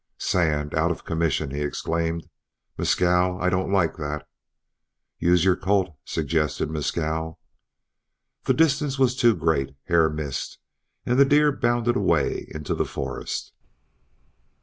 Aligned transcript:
"Sand! 0.17 0.73
Out 0.73 0.89
of 0.89 1.05
commission!" 1.05 1.51
he 1.51 1.61
exclaimed. 1.61 2.27
"Mescal, 2.75 3.39
I 3.39 3.51
don't 3.51 3.71
like 3.71 3.97
that." 3.97 4.27
"Use 5.19 5.45
your 5.45 5.55
Colt," 5.55 5.95
suggested 6.05 6.71
Mescal. 6.71 7.39
The 8.45 8.55
distance 8.55 8.97
was 8.97 9.15
too 9.15 9.35
great. 9.35 9.75
Hare 9.89 10.09
missed, 10.09 10.57
and 11.05 11.19
the 11.19 11.23
deer 11.25 11.51
bounded 11.51 11.95
away 11.95 12.47
into 12.49 12.73
the 12.73 12.83
forest. 12.83 13.53